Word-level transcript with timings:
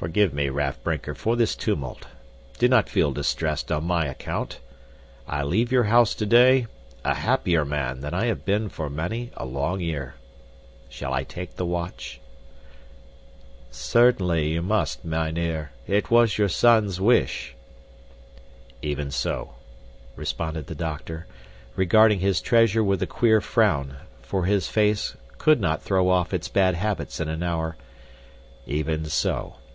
"Forgive 0.00 0.32
me, 0.32 0.48
Raff 0.48 0.82
Brinker, 0.82 1.14
for 1.14 1.36
this 1.36 1.54
tumult. 1.54 2.06
Do 2.58 2.68
not 2.70 2.88
feel 2.88 3.12
distressed 3.12 3.70
on 3.70 3.84
my 3.84 4.06
account. 4.06 4.58
I 5.28 5.42
leave 5.42 5.70
your 5.70 5.84
house 5.84 6.14
today 6.14 6.68
a 7.04 7.12
happier 7.16 7.66
man 7.66 8.00
than 8.00 8.14
I 8.14 8.24
have 8.24 8.46
been 8.46 8.70
for 8.70 8.88
many 8.88 9.30
a 9.36 9.44
long 9.44 9.80
year. 9.80 10.14
Shall 10.88 11.12
I 11.12 11.22
take 11.24 11.56
the 11.56 11.66
watch?" 11.66 12.18
"Certainly, 13.70 14.48
you 14.54 14.62
must, 14.62 15.04
mynheer. 15.04 15.72
It 15.86 16.10
was 16.10 16.38
your 16.38 16.48
son's 16.48 16.98
wish." 16.98 17.54
"Even 18.80 19.10
so," 19.10 19.50
responded 20.16 20.66
the 20.66 20.74
doctor, 20.74 21.26
regarding 21.76 22.20
his 22.20 22.40
treasure 22.40 22.82
with 22.82 23.02
a 23.02 23.06
queer 23.06 23.42
frown, 23.42 23.96
for 24.22 24.46
his 24.46 24.66
face 24.66 25.14
could 25.36 25.60
not 25.60 25.82
throw 25.82 26.08
off 26.08 26.32
its 26.32 26.48
bad 26.48 26.74
habits 26.74 27.20
in 27.20 27.28
an 27.28 27.42
hour, 27.42 27.76
"even 28.66 29.04
so. 29.04 29.56